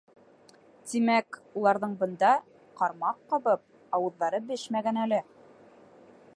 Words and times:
Тимәк, 0.91 1.37
уларҙың 1.61 1.93
бында, 1.99 2.31
ҡармаҡ 2.81 3.21
ҡабып, 3.35 3.63
ауыҙҙары 3.99 4.43
бешмәгән 4.51 5.01
әле. 5.07 5.21